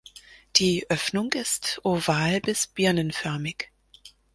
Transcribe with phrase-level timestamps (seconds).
[0.55, 3.69] Die Öffnung ist oval bis birnenförmig.